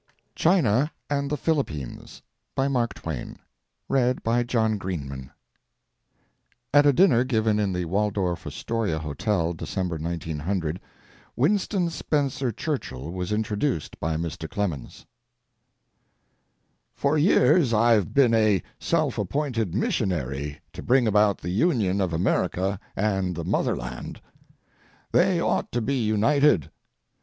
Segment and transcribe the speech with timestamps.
[0.33, 2.23] CHINA AND THE PHILIPPINES
[2.57, 3.25] AT
[6.73, 10.79] A DINNER GIVEN IN THE WALDORF ASTORIA HOTEL, DECEMBER, 1900
[11.35, 14.49] Winston Spencer Churchill was introduced by Mr.
[14.49, 15.05] Clemens.
[16.95, 22.79] For years I've been a self appointed missionary to bring about the union of America
[22.95, 24.19] and the motherland.
[25.11, 26.71] They ought to be united.